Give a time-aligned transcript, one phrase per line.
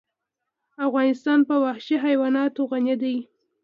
[0.87, 3.17] افغانستان په وحشي حیوانات غني دی.